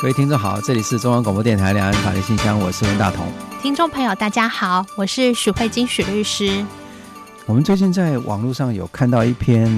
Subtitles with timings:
[0.00, 3.26] 各位听众好，这里是中央广播电台两岸法律信箱，我是温大同。
[3.60, 6.64] 听众朋友大家好，我是许慧晶许律师。
[7.44, 9.68] 我们最近在网络上有看到一篇，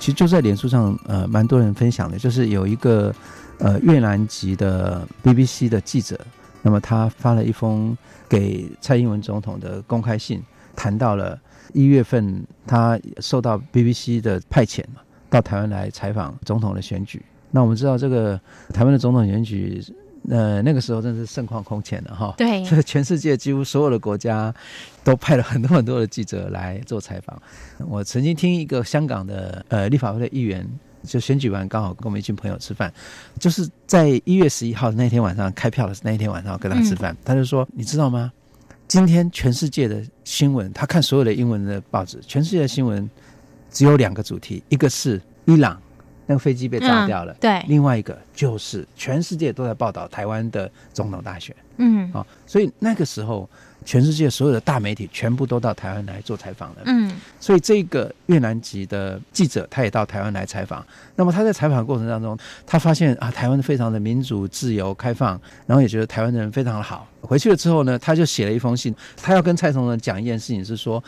[0.00, 3.14] 其实就在脸书上，呃，蛮多人分享的，就是有一个
[3.58, 6.18] 呃越南籍的 BBC 的记者，
[6.60, 7.96] 那么他发了一封
[8.28, 10.42] 给蔡英文总统的公开信，
[10.74, 11.38] 谈到了
[11.72, 17.24] 一月份他受到 BBC 的派遣嘛，到台湾来采访总统的选举。
[17.54, 18.40] 那我们知道，这个
[18.72, 19.84] 台湾的总统选举，
[20.30, 22.34] 呃，那个时候真是盛况空前的哈。
[22.38, 24.52] 对， 这个全世界几乎所有的国家
[25.04, 27.40] 都派了很多很多的记者来做采访。
[27.86, 30.66] 我曾经听一个香港的呃立法会的议员，
[31.04, 32.90] 就选举完刚好跟我们一群朋友吃饭，
[33.38, 38.32] 就是在一月十一号那天晚上开票的那一天晚上跟他吃饭，嗯、他就说：“你知道吗？
[38.88, 43.08] 今天全世界的新闻，他看所有的英文的报纸，全世界的新闻
[43.70, 45.78] 只有两个主题，一个是伊朗。”
[46.32, 47.64] 那个飞机被炸掉了，嗯、对。
[47.68, 53.48] 另外一个就是全世界都在报道台湾的总统大选，嗯，啊、哦，所以那个时候
[53.84, 57.12] 全世界所有的大媒体全部都到台湾来做采访了，嗯。
[57.38, 60.84] 所以这个越南籍的记者他也到台湾来采访。
[61.14, 67.06] 那么他在采访过程当中，他发现啊，台湾非常的民主、自由、开放，然后也觉得台湾人非常的好。
[67.20, 71.02] 回去了之后呢，他就写了一封信，他要跟蔡总统讲一件事情，是说。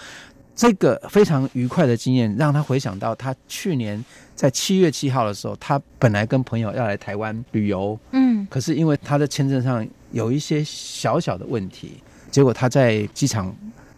[0.55, 4.03] 这个非常愉快的经验，让他回想到他去年
[4.37, 13.55] 在七月七号的时候，他本来跟朋友要来台湾旅游，嗯，可是因为他的签证上有一些小小的问题，结果他在机场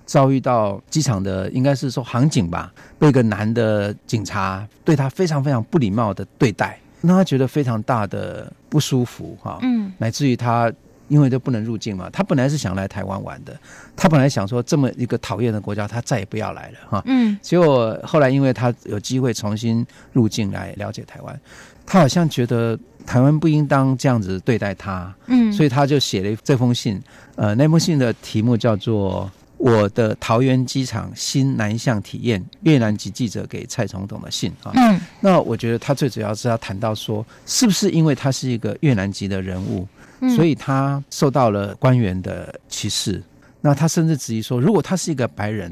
[0.07, 10.73] 遭遇到机场的应该是说航警吧，被一个男的警察对他非常非常不礼貌的对待，让他觉得非常大的不舒服哈，嗯，乃至于他。
[11.09, 13.59] 因为都不能入境嘛，他本来是想来台湾玩的，
[13.95, 17.03] 他本来想说这么一个讨厌的国家，他再也不要来了哈。
[17.07, 21.41] 嗯，结果后来因为他有机会重新入境来了解台湾，
[21.85, 27.01] 他好像觉得台湾不应当这样子对待他，嗯，所以他就写了这封信，
[27.37, 34.73] 呃，那封信的题目叫做《我的桃园机场新南向体验》，越南籍记者给蔡总统的信啊。
[34.75, 39.87] 嗯，那我觉得他最主要是要谈到说，是不是因为他是一个越南籍的人物？
[40.35, 43.23] 所以他受到了官员的歧视，
[43.61, 45.71] 那他甚至质疑说，如果他是一个白人，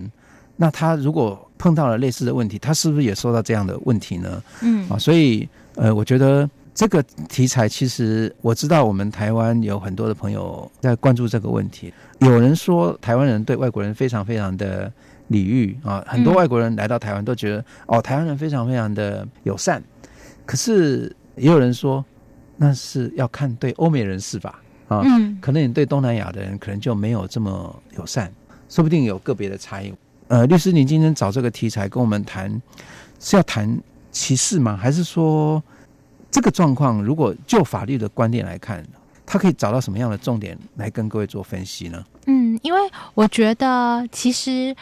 [0.57, 4.43] 那他如果碰到了类似的问题，他是不是也受到这样的问题呢？
[4.63, 11.93] 嗯，啊，所以呃，我觉得这个题材其实我知道，我们台湾有很多的朋友在关注这个问题。
[12.19, 14.93] 有人说，台湾人对外国人非常非常的
[15.29, 19.83] 礼遇啊，很多外国人来到台湾都觉得哦，台湾人非常非常的友善。
[20.45, 22.05] 可是也有人说。
[22.57, 28.33] 那是要看对欧美人士吧，啊，嗯，可能你对东南亚的人可能就没有这么友善，
[28.69, 29.93] 说不定有个别的差异。
[30.29, 32.51] 呃，律师，您今天找这个题材跟我们谈，
[33.21, 33.79] 是要谈
[34.11, 34.77] 歧视吗？
[34.77, 35.63] 还是说
[36.31, 38.85] 这个状况如果就法律的观点来看，
[39.27, 42.05] 他可以找到什么样的重点来跟各位做分析呢？
[42.27, 42.81] 嗯，因为
[43.15, 44.75] 我觉得其实。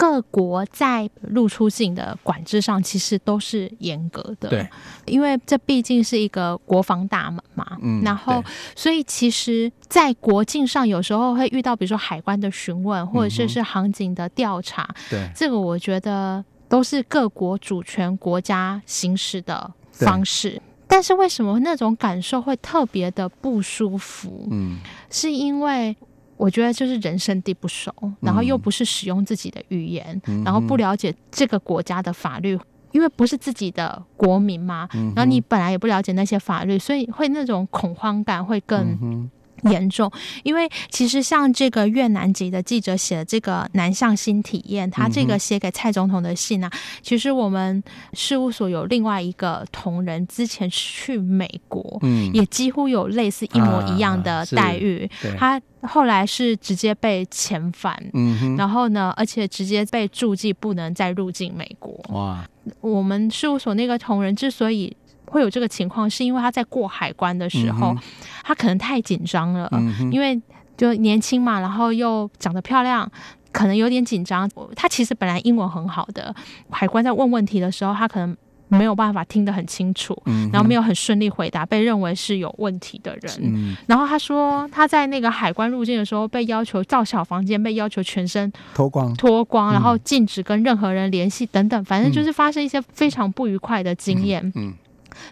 [0.00, 4.48] 各国在入出境的管制上，其实都是严格的。
[4.48, 4.66] 对，
[5.04, 7.76] 因为这毕竟是一个国防大门嘛。
[7.82, 8.42] 嗯，然后，
[8.74, 14.88] 所以其实，在国境上有时候会遇到，比如说海关的询问，或者是是航警的调查。
[15.10, 20.62] 对，这个我觉得都是各国主权国家行使的方式。
[20.88, 24.48] 但是为什么那种感受会特别的不舒服？
[24.50, 24.78] 嗯，
[25.10, 25.94] 是因为。
[26.40, 32.58] 我觉得就是人生地不熟，然后又不是使用自己的语言，嗯、然后不了解这个国家的法律，
[32.92, 39.28] 因为不是自己的国民嘛，嗯、然后你本来也不了解那些法律，所以会那种恐慌感会更
[39.64, 40.10] 严重。
[40.42, 46.70] 因为其实像这个越南籍的记者写的这个南向新体验，他这个写给蔡总统的信啊，
[47.02, 47.82] 其实我们
[48.12, 55.62] 事务所有另外一个同仁之前去美国，嗯，也几乎有类似一模一样的待遇，啊、他。
[55.82, 61.98] 后来是直接被遣返，嗯，然后呢，而且直接被注记不能再入境美国。
[62.10, 62.46] 哇！
[62.82, 64.94] 我们事务所那个同仁之所以
[65.30, 67.98] 会有这个情况，是因为他在过海关的时候，嗯、
[68.42, 70.38] 他可能太紧张了，嗯，因为
[70.76, 73.08] 就年轻嘛，然后又长得漂亮，
[73.52, 74.50] 可能有点紧张。
[74.74, 76.34] 他其实本来英文很好的，
[76.68, 78.36] 海关在问问题的时候，他可能
[78.66, 83.32] 没有办法听得很清楚，嗯、然后没有很顺利回答，被认为是有问题的人。
[83.42, 89.12] 嗯、然后他说他在那个海关入境的时候被要求造小房间，被要求全身脱光。
[89.14, 94.40] 脱光，然后禁止跟任何人联系等等，反正就是发生一些非常不愉快的经验。
[94.54, 94.74] 嗯，嗯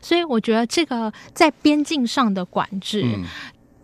[0.00, 3.24] 所以我觉得这个在边境上的管制，嗯、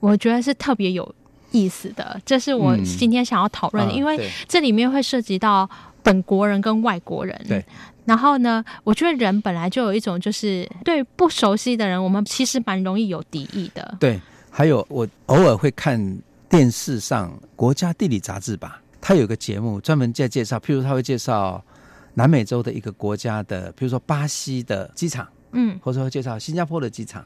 [0.00, 1.14] 我觉得是特别有
[1.50, 2.20] 意思的。
[2.24, 5.68] 这是我今天想要讨论的，嗯、因为这里面会涉及到
[6.02, 7.40] 本国人跟外国人。
[7.48, 7.64] 对。
[8.06, 13.96] 然后呢，我觉得人本来就有一种，就是对不熟悉的人，我们其实蛮容易有敌意的。
[13.98, 14.20] 对，
[14.50, 21.64] 还有我偶尔会看电视上《国家地理》杂志吧，它有个节目专门在介绍，譬如他会介绍
[22.12, 27.24] 南美洲的一个国家的，譬如说巴西的机场，嗯，或者说介绍新加坡的机场，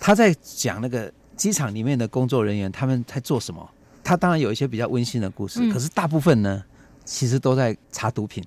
[0.00, 3.68] 他在讲那个机场里面的工作人员他们在做什么。
[4.02, 6.62] 他当然有一些比较温馨的故事，嗯，可是大部分呢，
[7.04, 8.44] 其实都在查毒品。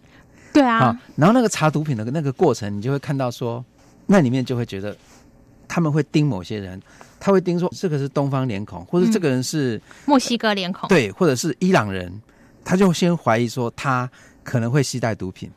[0.54, 3.64] 对啊，然后那个查毒品的那个过程，你就会看到说，
[4.06, 4.96] 那里面就会觉得
[5.68, 6.80] 他们会盯某些人，
[7.20, 12.22] 他会盯说这个是东方脸孔，或者这个人是墨西哥脸孔，对，或者是伊朗人，
[12.64, 14.10] 他就先怀疑说他
[14.44, 15.50] 可能会携带毒品，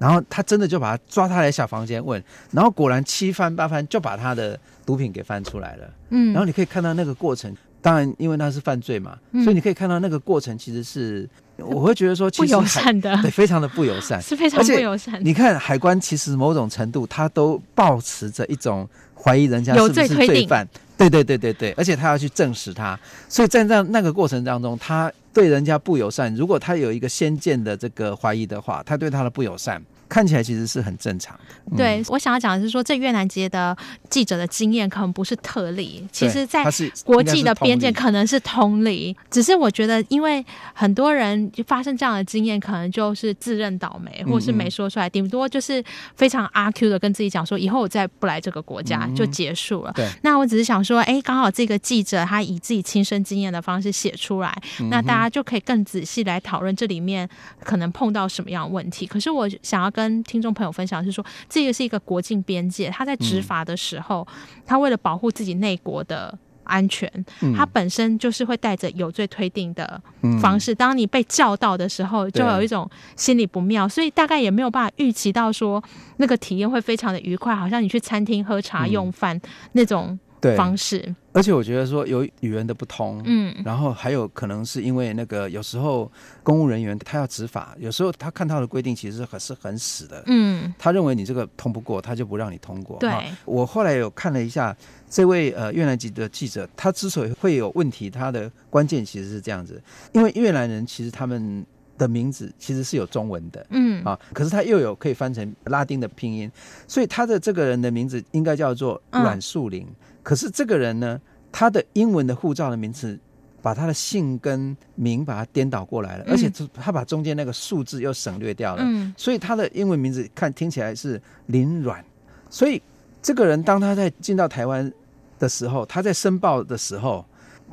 [0.00, 2.20] 然后他真的就把他抓他来小房间问，
[2.50, 11.28] 然后果然七翻八翻就把他的毒品给翻出来了，嗯，然后你可以看到那个过程，当然因为那是犯罪嘛，所以你可以看到那个过程其实是。
[11.62, 15.22] 我会觉得说，其实不友善的， 对，非常的不友善，是非常不友善。
[15.22, 22.98] 你看海关，其实某种程度，他都抱持着一种怀疑人家是不是罪犯，对对对对对，而且他要去证实他，
[23.28, 26.34] 所以在那那个过程当中，他对人家不友善。
[26.34, 29.82] 如果他有一个先见的这个怀疑的话，他对他的不友善。
[30.10, 31.54] 看起来其实是很正常的。
[31.70, 33.74] 嗯、对，我想要讲的是说，这越南籍的
[34.10, 36.64] 记者的经验可能不是特例，其实在
[37.04, 39.16] 国际的边界可能是通例。
[39.30, 45.82] 只是我觉得，因为很多人发生这样的经验，可能就是自认倒霉，或是没说出来，顶多就是
[46.16, 49.92] 非常阿 Q 的跟自己讲说，以后我再不来这个国家就结束了。
[49.94, 54.52] 对，那我只是想说，哎，刚好这个记者他以自己亲身经验的方式写出来，
[54.90, 57.28] 那大家就可以更仔细来讨论这里面
[57.62, 59.06] 可能碰到什么样的问题。
[59.06, 67.06] 可是我想要跟跟听众朋友分享是说，这个是一个国境边界，他在执法的时候，嗯、他为了保护自己内国的安全，
[67.42, 70.00] 嗯、他本身就是会带着有罪推定的
[70.40, 70.72] 方式。
[70.72, 75.82] 嗯、当你被叫到的时候，就有一种心里不妙，所以大概也没有办法预期到说
[76.16, 79.42] 那个体验会非常的愉快，好像你去餐厅喝茶用饭、嗯、
[79.72, 80.18] 那种。
[80.40, 80.56] 对。
[80.56, 86.10] 方式，而且我觉得说有语言的不通，嗯，然后还有可能是因为那个有时候
[86.42, 92.98] 公务人员他要执法，有时候他看到的规定其实是很是很死的，嗯，他认为你这个通不过，他就不让你通过。
[92.98, 93.12] 对，
[93.44, 94.76] 我后来有看了一下
[95.08, 99.80] 这位呃越南籍的记者，他之所以会有问题，他的关键其实是这样子，
[100.12, 101.64] 因为越南人其实他们
[101.96, 104.02] 的名字其实是有中文的，嗯。
[104.04, 106.50] 啊，可是他又有可以翻成拉丁的拼音，
[106.88, 109.82] 所以他的这个人的名字应该叫做阮树林。
[109.82, 111.20] 嗯可是这个人呢，
[111.50, 113.18] 他的英文的护照的名字，
[113.62, 122.02] 把他的姓跟名把它颠倒过来了，嗯、而且他把中间那个数字又省略掉了，嗯，所以他的英文名字看听起来是林阮。
[122.48, 122.80] 所以
[123.20, 124.90] 这个人当他在进到台湾
[125.38, 127.24] 的时候，他在申报的时候，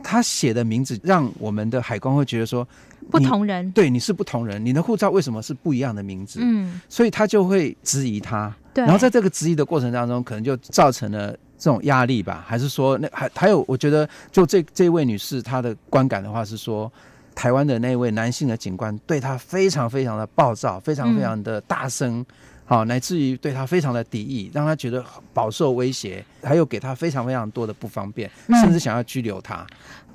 [0.03, 2.67] 他写的名字让我们的海关会觉得说
[3.09, 6.39] 不同人，对，你是不同人，你的护照为什么是不一样的名字？
[6.41, 11.37] 嗯，所以他就会质疑他，对，然后在这个质疑的过程当中，可能就造成了。
[11.57, 13.65] 这种压力吧，还是说那还还有？
[13.67, 16.91] 我觉得就这这位女士她的观感的话是说，
[17.33, 22.23] 台湾的那位男性的警官对她非常非常的暴躁，非常非常的大声，
[22.65, 28.29] 好、嗯，乃至于对她非常的敌意，让她觉得饱受威胁，还有给她非常非常多的不方便，
[28.61, 29.65] 甚至想要拘留她。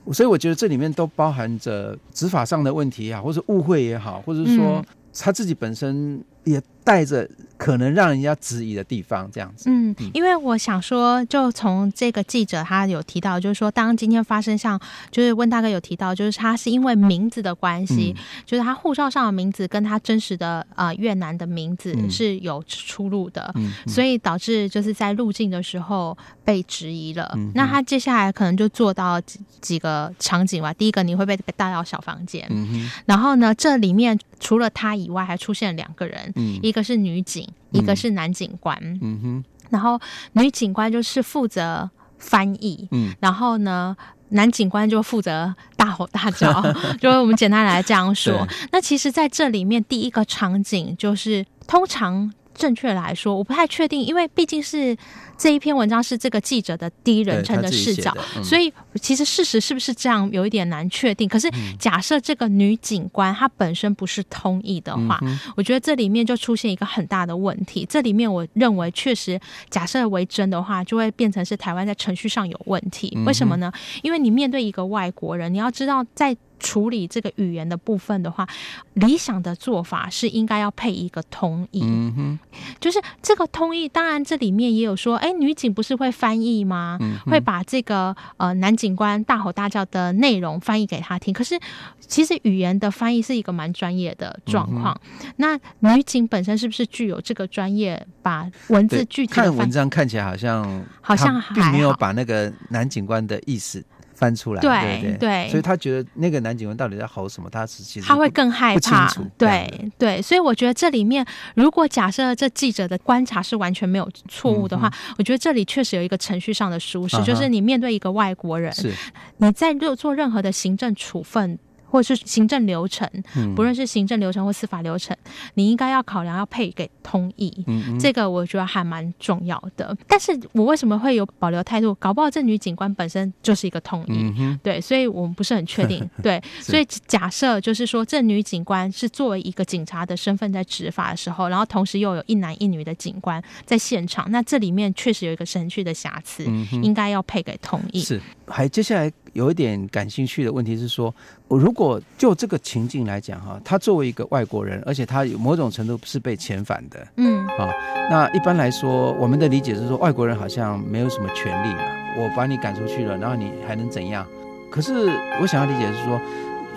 [0.06, 7.28] 嗯、所以我觉得这里面都包含着执法上的问题也好，或者误会也好，或者说她自己本身也带着。
[7.58, 9.70] 可能让人家质疑的地方，这样子。
[9.70, 14.76] 嗯，因为我想说，就从这个记者他有提到，就是说，当今天发生像，
[15.12, 23.54] 就是温大哥有提到，就是他是因为名字的关系，嗯、就是他护照上的名字跟他真实的呃越南的名字是有出入的，
[23.86, 27.30] 所以导致就是在入境的时候被质疑了。
[27.36, 30.72] 嗯、那他接下来可能就做到几几个场景吧。
[30.74, 37.46] 第一个，你会被带到小房间，嗯、然后呢，这里面除了他以外，还出现两个人，嗯、一个是女警。
[37.72, 39.98] 一个是男警官，嗯哼，然后
[40.32, 41.88] 女警官就是负责
[42.18, 43.96] 翻译，嗯，然后呢，
[44.28, 46.62] 男警官就负责大吼大叫，
[47.00, 48.46] 就我们简单来这样说。
[48.72, 52.30] 那其实，在这里面，第一个场景就是通常。
[52.62, 54.96] 正确来说，我不太确定，因为毕竟是
[55.36, 61.28] 这一篇文章是这个记者的第一人称的视角，嗯、所以其实事实是不是这样，有一点难确定。
[61.28, 67.84] 可是假设这个女警官她本身不是通译的话，嗯、我觉得这里面就出现一个很大的问题。
[67.84, 73.18] 这里面我认为确实假设为真的话，就会变成是台湾在程序上有问题。
[73.26, 73.72] 为什么呢？
[74.02, 76.36] 因为你面对一个外国人，你要知道在。
[76.62, 78.46] 处理这个语言的部分的话，
[78.94, 81.82] 理想的做法是应该要配一个通译。
[81.82, 82.38] 嗯哼，
[82.80, 86.96] 就是这个通译，当然这里面也有说，哎，女警不是会翻译吗？
[87.00, 91.34] 嗯、会把这个呃男警官大吼大叫的内容翻译给他听。
[91.34, 91.58] 可是
[91.98, 94.98] 其实语言的翻译是一个蛮专业的状况。
[95.20, 103.84] 嗯、那女警本身是不是具有这个专业，把文字具体看文章看起来好像好像并没有把那个男警官的意思。
[104.22, 111.26] 翻出来，对对，所以他觉得那个男警官到底在吼什么，他是其实他会更害怕，对对，所以我觉得这里面，
[111.56, 118.92] 如果假设这记者的观察是完全没有错误的话，嗯、我觉得这里确实有一个程序上的疏失，就是你面对一个外国人，是。
[119.38, 121.58] 你在做做任何的行政处分。
[121.92, 123.06] 或者是行政流程，
[123.54, 129.94] 不论是行政流程或司法流程，嗯、你应该要考量要配给通译，嗯嗯，这个我觉得还蛮重要的。
[130.08, 131.94] 但是我为什么会有保留态度？
[131.96, 136.08] 搞不好这女警官本身就是一个通译，嗯、对，所以我们不是很确定。
[136.22, 148.00] 对，所以假设就是说，这女警官是作为一个警察的身份在执法的时候，然后同时又有一男一女的警官在现场，那这里面确实有一个程序的瑕疵，嗯、应该要配给通译。
[148.00, 149.12] 是，还接下来。
[149.32, 151.14] 有一点感兴趣的问题是说，
[151.48, 157.70] 如果就这个情境来讲哈，他作为一个外国人，而且他有某种程度是被遣返的，嗯，啊，
[158.10, 161.80] 那一般来说，我们的理解是说，外国人好像没有什么权利嘛，
[162.18, 164.26] 我把你赶出去了，然后你还能怎样？
[164.70, 164.92] 可是
[165.40, 166.20] 我想要理解的是说，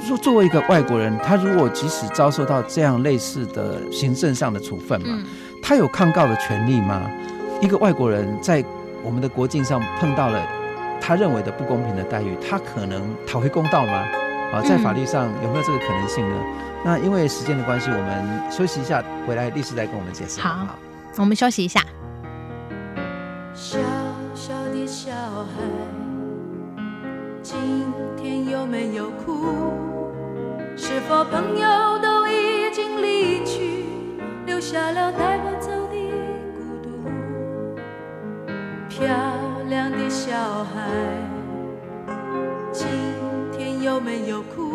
[0.08, 5.22] 说作为一个外国人，他如果即使遭受到这样类似的行政上的处分嘛，
[5.62, 7.10] 他有抗告的权利吗？
[7.62, 8.64] 一个外国人在
[9.04, 10.46] 我们的国境上碰到了。
[11.00, 14.06] 他认为的不公平的待遇，他可能讨回公道吗？
[14.54, 16.36] 啊，在法律上有没有这个可能性呢？
[16.38, 16.54] 嗯、
[16.86, 20.40] 那因为时间的关系，我们休息一下，回来律师再跟我们解释。
[20.40, 20.78] 好，好，
[21.18, 21.82] 我们休息一下。
[23.54, 23.80] 小
[24.34, 25.62] 小的小孩，
[27.42, 29.74] 今天有没有哭？
[30.78, 33.86] 是否朋友都已经离去，
[34.46, 35.98] 留下了带不走的
[36.54, 36.90] 孤独？
[38.90, 39.08] 飘。
[39.70, 40.32] 亮的小
[40.64, 40.90] 孩，
[42.72, 42.88] 今
[43.52, 44.74] 天有没有哭？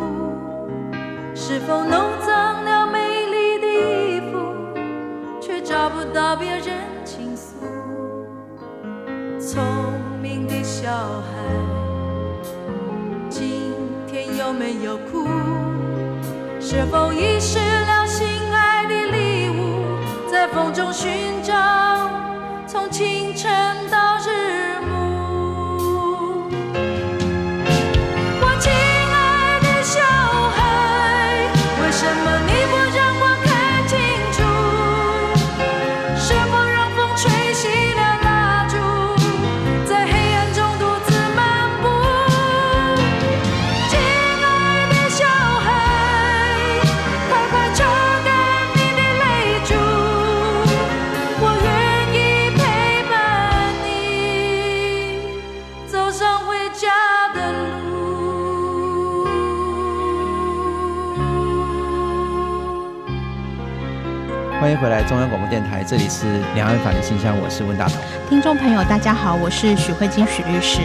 [1.35, 1.93] 是否弄
[2.27, 4.39] 脏了美丽的衣服，
[5.41, 7.57] 却找不到别人倾诉？
[9.39, 9.63] 聪
[10.21, 11.31] 明的小孩，
[13.29, 13.73] 今
[14.09, 15.29] 天有没有哭？
[16.59, 19.85] 是否遗失了心爱的礼物，
[20.31, 21.11] 在风中寻
[64.81, 67.99] 回来，中央广播电台，这里是两岸法律信箱，我是温大同。
[68.31, 70.81] 听众朋友，大家好，我是许慧金许律师。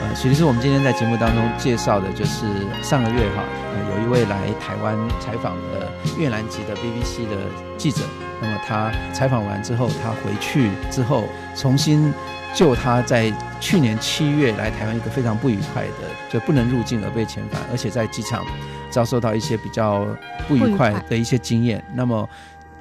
[0.00, 2.46] 呃，许律师，我们今天在节目当中介绍的就是
[2.84, 3.42] 上个月哈，
[3.74, 7.36] 呃，有一位来台湾采访的越南籍的 BBC 的
[7.76, 8.04] 记者，
[8.40, 11.24] 那么他采访完之后，他回去之后，
[11.56, 12.14] 重新
[12.54, 18.44] 就他在去年七月来台湾一个非常不愉快的，就不能入境而被遣返，而且在机场
[18.88, 20.06] 遭受到一些比较
[20.46, 22.28] 不愉快的一些经验，那么。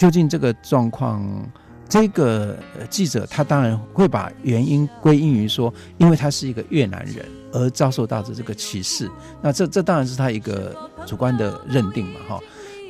[0.01, 1.24] 究竟这个状况，
[1.88, 2.58] 这个
[2.89, 9.08] 记者他当然会把原因归因于说，因为他是一个越南人而遭受到的这个歧视。
[9.43, 12.39] 那这这当然是他一个主观的认定嘛，哈。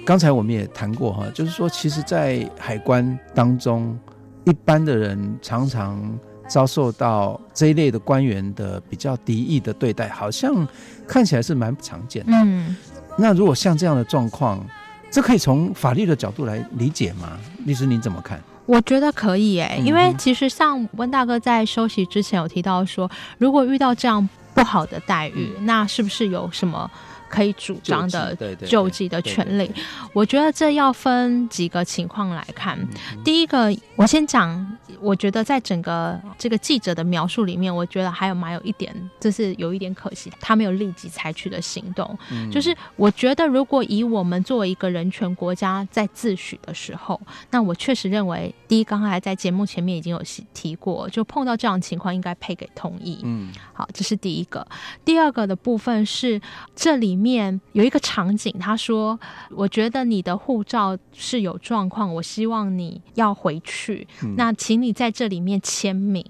[0.06, 4.00] 刚才我们也谈过哈，就是说，其实，在海关当中，
[4.46, 10.66] 一般的人常常遭受到这一类的官员的比较敌意的对待，好像
[11.06, 12.32] 看起来是蛮不常见的。
[12.32, 12.74] 嗯，
[13.18, 14.66] 那如果像这样的状况，
[15.12, 17.38] 这可以从法律的角度来理解吗？
[17.66, 18.42] 律师，您怎么看？
[18.66, 26.90] 我觉得可以诶、欸，因为其实像温大哥在休息之前有提到说，如果遇到这样不好的待遇，那是不是有什么
[27.32, 28.36] 可以主张的
[28.66, 29.72] 救济的权利。
[30.14, 32.78] 我觉得这要分几个情况来看。
[33.24, 42.18] 第一个，我先讲，我觉得在整个这个记者的描述里面，我觉得还有蛮有一点，这是有一点可惜，他没有立即采取的行动。
[42.52, 47.20] 就是我觉得，如果以我们作为一个人权国家在自诩的时候，
[47.50, 50.22] 那我确实认为，第一，刚才在节目前面已经有
[50.54, 53.22] 提过，就碰到这样的情况，应该配给同意。
[53.24, 54.66] 嗯，好，这是第一个。
[55.06, 56.42] 第二个的部分是
[56.76, 59.20] 这里面有一个场景，他说
[59.56, 64.08] ：“我觉得你的护照是有状况，我希望你要回去。
[64.24, 66.26] 嗯、那请你在这里面签名，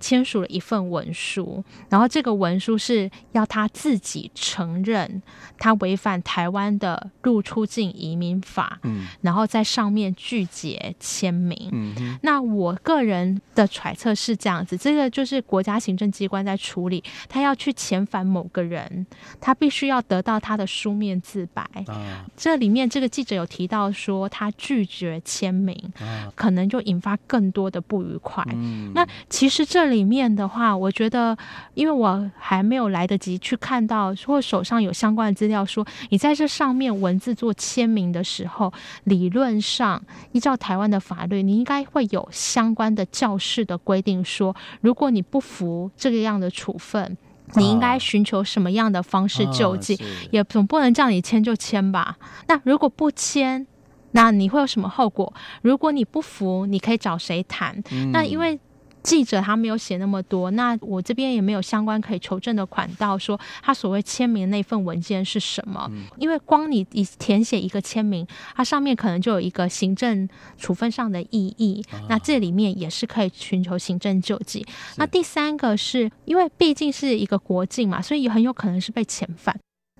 [0.00, 5.22] 签署了一份文书，然后这个文书是要他自己承认
[5.58, 11.70] 他违反台湾的入出境移民法，嗯、然后在上面拒绝签名。
[11.72, 19.06] 嗯、那我个人的揣测是这样子，这个就是国家行政机关在处理，他要去遣返某个人，
[19.40, 21.62] 他必须要得到他的书面自白。
[21.86, 28.44] 啊、这里面这个记者有提到说，他拒绝签名，啊、可能就引发更多的不愉快。
[28.52, 31.36] 嗯、那其实这里面的话，我觉得，
[31.74, 38.72] 因为我还没有来得及去看到，或手上有相关的资料说，你在这上面文字做签名的时候，
[39.04, 47.16] 理论上依照台湾的法律，你应该会有相关的教室的规定说，如果你不服这个样的处分。
[47.56, 49.94] 你应该寻求什么样的方式救济？
[49.96, 52.16] 哦、也总不能叫你签就签吧？
[52.48, 53.66] 那如果不签，
[54.12, 55.32] 那你会有什么后果？
[55.62, 57.82] 如果你不服，你可以找谁谈？
[57.90, 58.58] 嗯、那因为。
[59.04, 65.86] 记者他没有写那么多，那我这边也没有相关可以求证的款道，说他所谓签名的那份文件是什么？
[65.92, 74.66] 嗯、因为光你你填写一个签名，它上面可能就有一个行政处分上的意义，哦、那这里面也是可以寻求行政救济。
[74.96, 79.54] 那第三个是因为毕竟是一个国境嘛，所以很有可能是被遣返。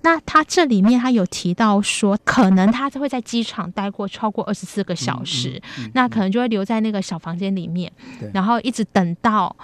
[0.05, 7.91] 那他这里面他有提到说，可能他会在机场待过超过二十四个小时，嗯嗯嗯、那可能就会留在那个小房间里面，
[8.31, 9.55] 然后一直等到。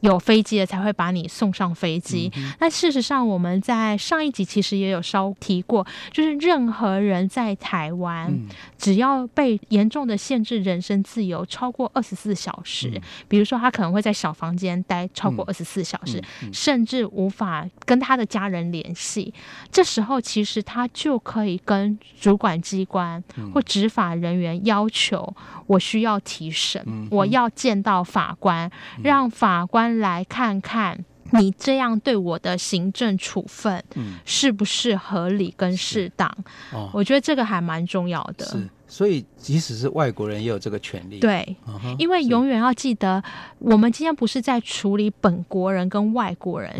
[0.00, 2.30] 有飞机的才会把你送上飞机。
[2.60, 8.46] 那、事实上，我们在上一集其实也有稍提过，就是任何人在台湾，嗯、
[8.78, 16.22] 只要被严重的限制人身自由超过二十四小时，嗯、比如说他可能会在小房间待超过二十四小时，
[16.52, 19.34] 甚至无法跟他的家人联系，
[19.72, 23.22] 这时候其实他就可以跟主管机关
[23.52, 25.34] 或执法人员要求，
[25.66, 28.70] 我需要提审，嗯、我要见到法官，
[29.02, 29.66] 让法。
[29.72, 33.82] 官来看看你这样对我的行政处分，
[34.26, 36.30] 是不是合理跟适当？
[36.72, 38.44] 哦，我觉得这个还蛮重要的。
[38.44, 38.68] 是。
[38.92, 41.18] 所以，即使是外国人也有这个权利。
[41.18, 41.56] 对，
[41.98, 43.24] 因为永远要记得，
[43.58, 46.70] 我们今天不是在处理本国人跟外国人，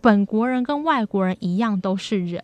[0.00, 2.40] 本国人跟外国人一样都是人。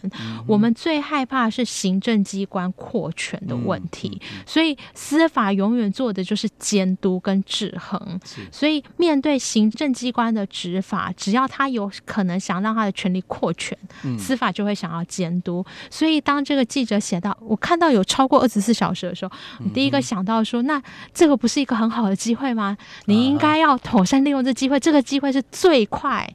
[0.48, 8.18] 我们最害怕是行政机关扩权的问题，所以司法永远做的就是监督跟制衡。
[8.50, 13.78] 所以，面对行政机关的执法，只要他有可能想让他的权力扩权，
[14.18, 15.64] 司法就会想要监督。
[15.88, 19.03] 所以，当这个记者写到，我看到有超过二十四小时。
[19.08, 22.76] 的时候，你第一个想到说，那这个不是一个很好的机会吗？
[23.06, 26.28] 你应该要妥善利用这机会，这个机会是最快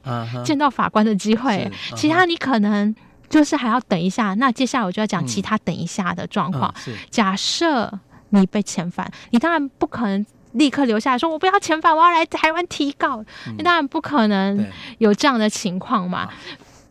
[0.44, 1.70] 见到法官的机会。
[1.96, 2.94] 其他你可能
[3.28, 4.34] 就是还要等一下。
[4.34, 6.72] 那接下来我就要讲其他等一下的状况。
[7.10, 7.92] 假设
[8.30, 13.24] 你被遣返，你当然不可能立刻留下来说，我不要遣返，我要来台湾提告。
[13.56, 14.66] 你当然不可能
[14.98, 16.28] 有这样的情况嘛。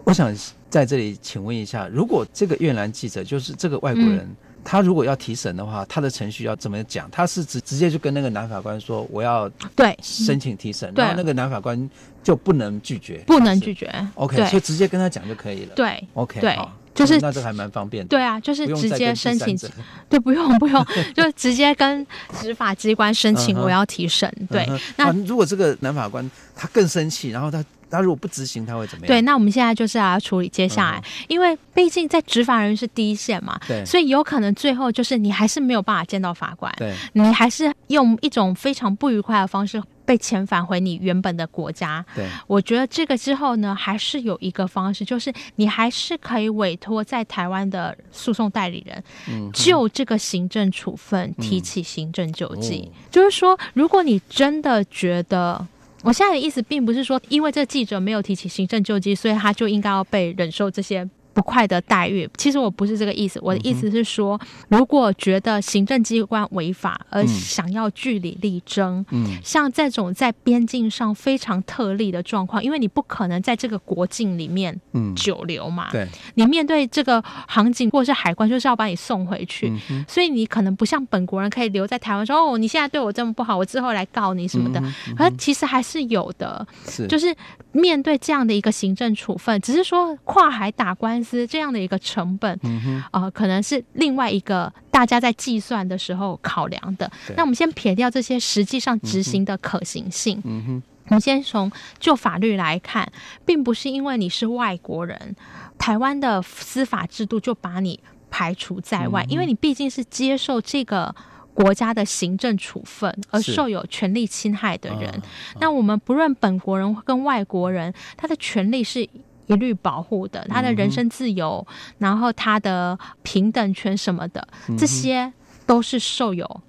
[0.06, 0.34] 我想
[0.70, 4.36] 在这里请问一下，如果这个越南记者就是这个外国人。
[4.64, 7.10] 他如果要提审的话，他的程序要怎么讲？
[7.12, 11.90] 他是直直接就跟那个男法官说，我要对申请提审，然后那个男法官
[12.24, 13.90] 就不能拒绝，不能拒绝。
[14.16, 15.74] OK，所以直接跟他讲就可以了。
[15.76, 18.10] 对，OK，对，好，就是那这还蛮方便的。
[18.10, 19.58] 对啊，就是直接申请，
[20.10, 22.06] 对，不用不用， 就直接跟
[22.40, 24.32] 执法机关申请我要提审。
[24.50, 24.68] 对，
[24.98, 27.64] 那如果这个男法官他更生气，然后他。
[27.90, 29.08] 他如果不执行，他会怎么样？
[29.08, 42.04] 对，那我们现在就是要处理接下来，嗯、因为毕竟在执法人员是第一线嘛，对，所以有可能最后就是你还是没有办法见到法官，对，你还是用一种非常不愉快的方式被遣返回你原本的国家。
[42.16, 52.90] 对，我觉得这个之后呢，还是有一个方式，就是你还是可以委托在台湾的诉讼代理人，嗯，就这个行政处分提起行政救济。
[52.92, 55.66] 嗯、就是说，如果你真的觉得。
[56.04, 61.08] 我现在的意思并不是说，因为这记者没有提起行政救济，所以他就应该要被忍受这些
[61.40, 62.30] 不快的待遇。
[62.36, 74.78] 其实我不是这个意思，我的意思是说，如果觉得行政机关违法而想要据理力争，嗯，像这种在边境上非常特例的状况，因为你不可能在这个国境里面
[75.16, 79.72] 久留嘛，对，你面对这个航警或者是海关，就是要把你送回去，
[80.08, 84.84] 所以你可能不像本国人可以留在台湾说哦，你现在对我这么不好，我之后来告你什么的，
[85.18, 86.68] 而其实还是有的，
[87.08, 87.34] 就是
[87.72, 97.10] 面对这样的一个行政处分，只是说跨海打官司这样的一个成本，嗯呃，可能是另外一个大家在计算的时候考量的。
[97.36, 103.12] 那我们先撇掉这些实际上执行的可行性，嗯哼，我们先从就法律来看，
[103.46, 105.36] 并不是因为你是外国人，
[105.78, 111.16] 台湾的司法制度就把你排除在外，因为你毕竟是接受这个。
[111.52, 115.22] 国家的行政处分而受有权利侵害的人，啊、
[115.60, 119.06] 那我们不论本国人跟外国人，他的权利是
[119.50, 125.32] 一律保护的，他的人身自由，嗯、然后他的平等权什么的，嗯、这些
[125.66, 126.62] 都是受有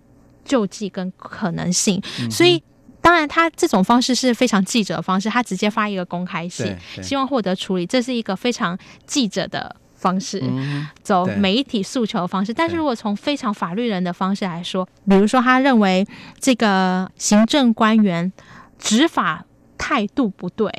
[0.45, 2.03] 救济跟可能性。
[2.21, 2.63] 嗯、所以，
[3.01, 9.77] 当然他这种方式是非常记者的方式，他直接发一个公开信，希望获得处理，这是一个非常记者的。
[10.01, 10.43] 方式。
[11.03, 16.07] 走媒体诉求的方式，但是如果从非常法律人的方式来说，比如说他认为
[16.39, 18.33] 这个行政官员
[18.79, 19.45] 执法
[19.81, 20.71] 态度不对，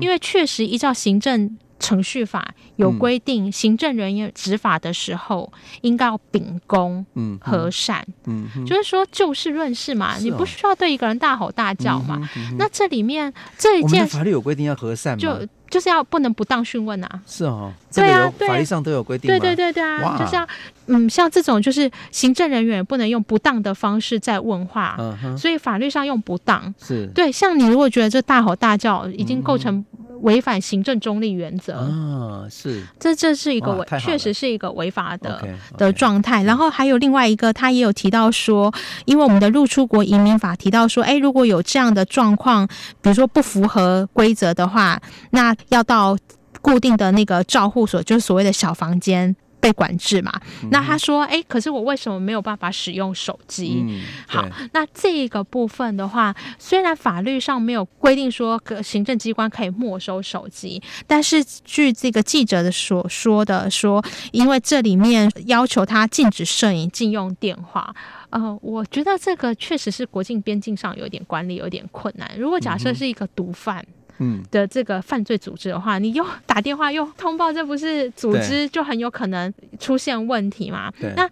[0.00, 12.28] 因为确实依照行政程序法有规定，行政人员执法的时候应该要秉公、嗯和善，嗯就是说就事论事嘛，你不需要对一个人大吼大叫嘛。
[12.58, 15.18] 那这里面这一件法律有规定要和善吗？
[15.18, 17.20] 就就是要不能不当讯问啊！
[17.26, 19.26] 是哦，对啊，法律上都有规定。
[19.26, 20.46] 对对对对啊，就是要
[20.88, 24.98] 嗯，像这种就是行政人员不能用不当的方式在问话，
[25.38, 26.74] 所以法律上用不当。
[26.78, 27.06] 是。
[27.14, 27.32] 对。
[27.32, 29.82] 像你如果觉得这大吼大叫已经构成
[30.20, 32.82] 违反行政中立原则啊，是。
[33.00, 35.42] 这这是一个违，确实是一个违法的
[35.78, 36.42] 的状态。
[36.42, 38.72] 然后还有另外一个，他也有提到说，
[39.06, 42.68] 因为我们的入出国移民法提到说，哎，如果有这样的状况，
[43.00, 46.16] 比如说不符合规则的话，那要到
[46.60, 50.32] 固定的那个照护所，就是所谓的小房间被管制嘛。
[50.70, 67.94] 那他说：“哎，可是我为什么没有办法使用手机？”嗯、好，那这个部分的话，虽然法律上没有规定说行政机关可以没收手机，但是据这个记者的所说的说，因为这里面要求他禁止摄影、禁用电话。
[68.30, 72.30] 呃，我觉得这个确实是国境边境上有点管理有点困难。
[72.38, 73.84] 如果假设是一个毒贩。
[73.88, 80.92] 嗯嗯的这个犯罪组织的话，你又打电话又通报，这不是组织就很有可能出现问题嘛？
[81.00, 81.28] 对那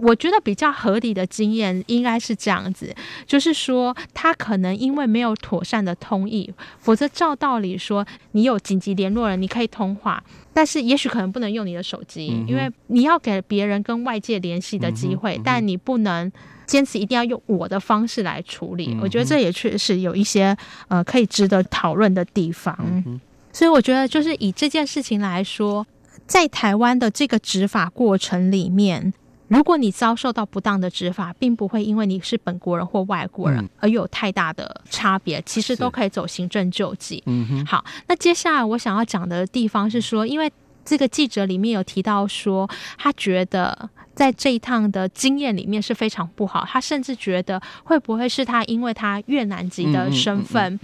[0.00, 2.94] 我觉得比较合理的经验应该是这样子，
[3.26, 10.24] 就是说他可能因为没有妥善的通译，否则照道理说，你有紧急联络人，你可以通话，
[10.54, 16.32] 但是也许可能不能用你的手机，嗯、因为你要给别人跟外界联系的机会，嗯嗯、但你不能。
[16.72, 20.56] 坚持一定要用我的方式来处理，嗯、我觉得这也确实有一些
[20.88, 22.74] 呃可以值得讨论的地方。
[22.80, 23.20] 嗯、
[23.52, 25.86] 所以我觉得就是以这件事情来说，
[26.26, 29.12] 在台湾的这个执法过程里面，
[29.48, 37.22] 如果你遭受到不当的执法，并不会因为你是本国人或外国人而有太大的差别，嗯、其实都可以走行政救济。
[37.26, 40.50] 嗯哼，好，那接下来我想要讲的地方是说，因为
[40.86, 43.90] 这个记者里面有提到说，他觉得。
[44.14, 50.78] 在这一趟的经验里面是非常不好，他甚至觉得会不会是他因为他越南籍的身份，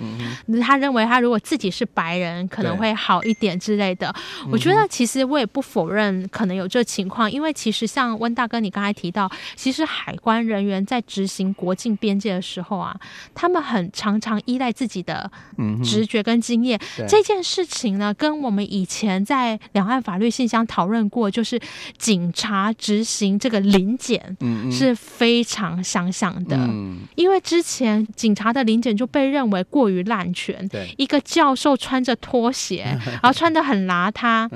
[0.62, 4.14] 他认为他如果自己是白人可能会好一点之类的。
[4.50, 12.98] 我觉得其实我也不否认可能有这情况，因为其实像温大哥你刚才提到，其实海关人员在执行国境边界的时候啊，
[13.34, 15.30] 他们很常常依赖自己的
[15.84, 16.80] 直觉跟经验。
[16.98, 21.60] 嗯、这件事情呢，跟我们以前在两岸法律信箱讨论过，就是
[21.98, 23.17] 警察执行。
[23.26, 24.36] 行这个临检
[24.70, 30.66] 是非常相像的，嗯、因为之前警察的临检就被认为过于滥权。
[30.68, 30.94] 对。
[30.96, 32.84] 一个教授穿着拖鞋，
[33.22, 34.48] 然后穿得很邋遢，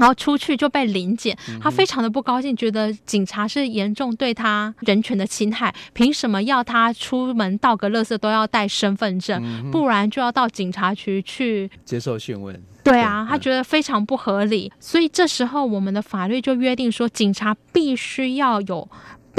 [0.00, 12.60] 然后出去就被临检，他非常的不高兴，觉得警察是严重对他人权的侵害，凭什么要他出门倒个垃圾都要带身份证，不然就要到警察局去接受讯问。
[12.82, 18.88] 对啊，他觉得非常不合理，所以这时候我们的法律就约定说，警察必须要有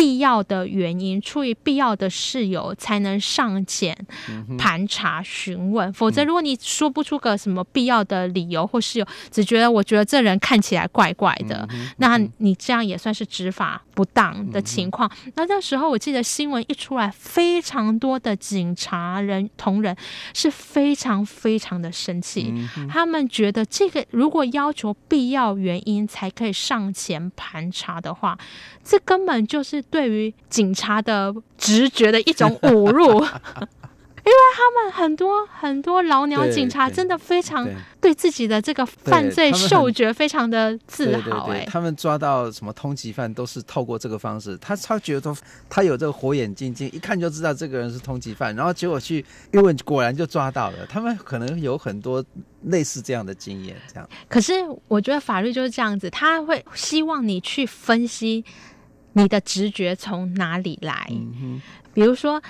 [0.01, 3.95] 必要的原因，出于必要的事由，才能上前
[4.57, 5.87] 盘查询问。
[5.87, 15.07] 嗯、否则，如果你说不出个什么必要的理由或事由，只觉得我觉得这人看起来怪怪的，嗯、那你这样也算是执法不当的情况。
[15.23, 19.95] 嗯、那那时候，我记得新闻一出来，非常多的警察人同仁
[20.33, 28.35] 是非常非常的生气，嗯、他们觉得这个如果要求必要原因才可以上前盘查的话，
[28.83, 29.85] 这根本就是。
[29.91, 33.23] 对于警察的直觉的一种侮辱。
[34.23, 37.67] 因为他们很多很多老鸟警察真的非常
[37.99, 45.35] 对自己的这个犯罪嗅觉非常的自豪哎，他们抓到什么通缉犯都是透过这个方式，他他觉得
[45.67, 50.85] 他有这个火眼金睛，一看就知道这个人是通缉犯，然后结果去一问，果然就抓到了。
[50.85, 52.23] 他们可能有很多
[52.65, 54.07] 类似这样的经验，这样。
[54.29, 54.53] 可是
[54.87, 58.45] 我觉得法律就是这样子，他会希望你去分析
[59.13, 61.11] 你的直觉从哪里来，
[61.93, 62.41] 比如说。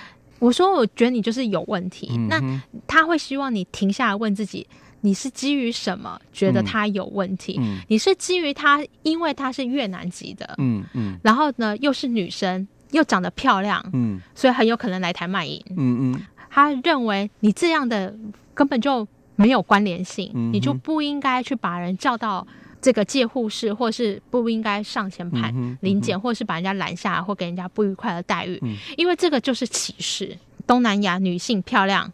[0.41, 2.09] 我说，我觉得你就是有问题。
[2.15, 4.65] 嗯、那他会希望你停下来问自己，
[5.01, 7.59] 你是基于什么觉得他有问题？
[7.59, 18.11] 嗯、你是基于他，因为他是越南籍的，嗯嗯，然后呢又是女生，又长得漂亮，嗯，所以很有可能来台卖淫，嗯嗯，他认为你这样的
[18.55, 22.47] 根本就没有关联性，嗯、你就不应该去把人叫到。
[22.81, 30.37] 这个借护士，或是不应该上前盘临检，或是把人家拦下来，或给人家不愉快的待遇，嗯、因为这个就是歧视。
[30.67, 32.09] 东南亚女性漂亮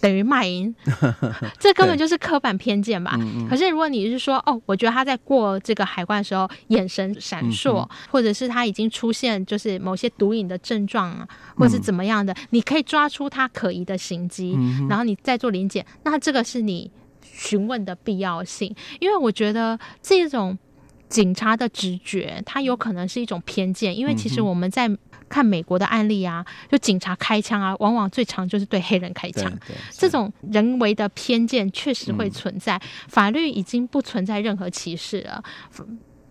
[0.00, 0.74] 等于卖淫，
[1.58, 3.16] 这根本就是刻板偏见吧？
[3.48, 16.90] 可是如果你是说，哦，我觉得他在过这个海关的时候眼神闪烁，嗯、或者是他已经出现就是某些毒瘾的症状啊，或是怎么样的，嗯、你可以抓出他可疑的行迹，嗯、然后你再做临检，那这个是你。
[17.42, 20.56] 询问的必要性，因为我觉得这种
[21.08, 23.96] 警察的直觉，它有可能是一种偏见。
[23.96, 24.88] 因为其实我们在
[25.28, 29.50] 看美国的案例啊，就警察开枪啊，往往最常就是对黑人开枪。
[29.90, 32.80] 这种人为的偏见确实会存在。
[33.08, 35.42] 法律已经不存在任何歧视了。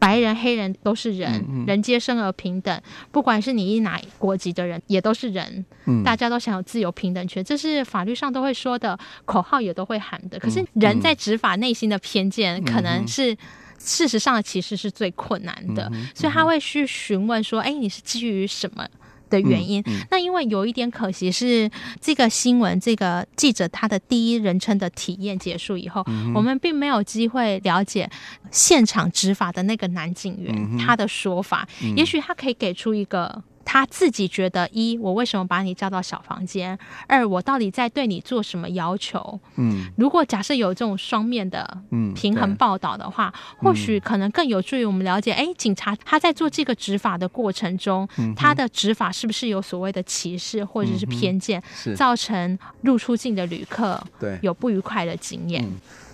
[0.01, 2.81] 白人、黑人都是人，人皆生而平等。
[3.11, 5.63] 不管是你哪国籍的人，也都是人。
[5.85, 10.39] 嗯、大家都享有自由平等权，这是法律上都会说的口号，也都会喊的。
[10.39, 13.37] 可是人在执法内心的偏见，嗯、可能是
[13.77, 18.83] 事实上的歧视是最困难的，嗯嗯、所以他会去询问说：“哎，你是基于什么？”
[19.31, 19.97] 的原因，嗯。
[19.97, 21.67] 嗯、那因为有一点可惜是，
[21.99, 28.07] 这个新闻这个记者他的第一人称的体验结束以后，嗯、我们并没有机会了解
[28.51, 33.43] 现场执法的那个男警员、嗯、他的说法，嗯、也许他可以给出一个。
[33.63, 36.77] 他自己觉得：一，我为什么把你叫到小房间？
[37.07, 39.39] 二，我到底在对你做什么要求？
[39.55, 41.77] 嗯，如果假设有这种双面的
[42.15, 54.37] 平衡报道的话，嗯、或许可能更有助于我们了解：哎，警察他在做这个执法的过程中，嗯、他的执法是不是有所谓的歧视或者是偏见，嗯、造成入出境的旅客对。
[54.41, 55.65] 有不愉快的经验？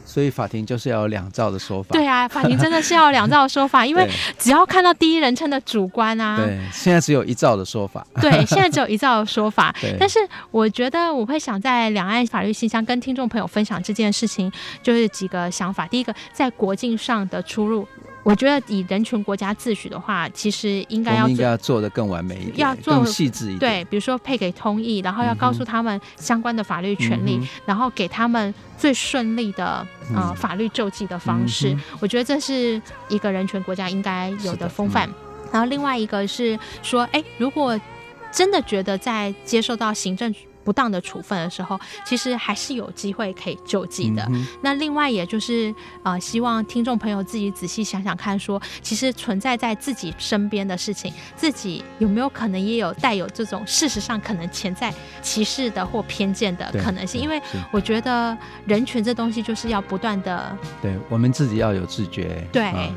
[0.08, 1.89] 嗯所以法庭就是要有两造的说法。
[1.91, 6.38] 对啊，法庭真的是要有两造的说法， 因为只要看到第一人称的主观啊。
[6.38, 8.08] 对，现在只有一造的说法。
[8.22, 9.76] 对，现在只有一造的说法。
[10.00, 10.17] 但是
[10.50, 15.86] 我觉得我会想在两岸法律信箱跟听众朋友分享这件事情，就是几个想法。
[15.88, 17.86] 第一个，在国境上的出入。
[18.28, 23.60] 我觉得以人权国家自诩的话，其实应该要应该要做的更完美一点，要做更细致一点。
[23.60, 31.70] 对，比如说配给通译，然后要告诉他们相关的法律权利，嗯、然后给他们最顺利的、嗯、呃法律救济的方式。
[31.70, 35.08] 嗯、我觉得这是一个人权国家应该有的风范。
[35.08, 35.13] 嗯、
[35.54, 37.80] 然后另外一个是说，哎，如果
[38.30, 40.36] 真的觉得在接受到行政
[40.67, 44.27] 不当的处分的时候，其实还是有机会可以救济的。
[44.32, 57.21] 嗯、那另外，也就是呃，希望听众朋友自己仔细想想看说，说其实存在在自己身边的事情，自己有没有可能也有带有这种事实上可能潜在歧视的或偏见的可能性？
[57.21, 62.93] 因为我觉得人权这东西就是要不断的，对我们自己要有自觉，对，啊、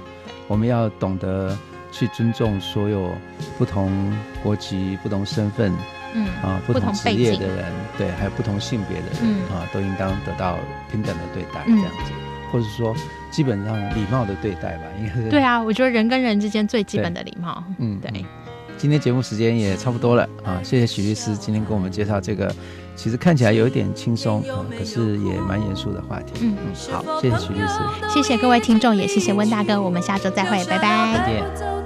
[0.49, 1.57] 我们要懂得
[1.93, 3.13] 去尊重所有
[3.57, 5.73] 不同国籍、不同身份。
[6.15, 7.65] 嗯啊，不同职业的人，
[7.97, 10.59] 对，还有不同性别的人，嗯、啊，都应当得到
[10.91, 12.95] 平等的对待，这样子，嗯、或者说
[13.31, 15.29] 基本上礼貌的对待吧，应该是。
[15.29, 17.63] 对啊，我觉得人跟人之间最基本的礼貌。
[17.79, 18.25] 嗯，对。
[18.77, 22.51] 今天节目时间也差不多了啊，谢谢许律师今天给我们介绍这个，
[22.97, 26.33] 其实看起来有一点轻松啊，可是也蛮严肃的话题。
[26.41, 27.75] 嗯嗯，好，谢谢许律师，
[28.09, 31.15] 谢谢各位听众，也谢谢温大哥，我们下周再会，拜拜。
[31.15, 31.80] 再见。